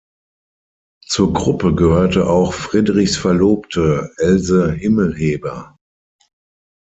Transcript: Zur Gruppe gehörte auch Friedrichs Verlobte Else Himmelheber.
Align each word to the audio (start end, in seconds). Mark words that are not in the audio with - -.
Zur 1.05 1.31
Gruppe 1.31 1.75
gehörte 1.75 2.27
auch 2.27 2.53
Friedrichs 2.55 3.17
Verlobte 3.17 4.11
Else 4.17 4.71
Himmelheber. 4.71 5.77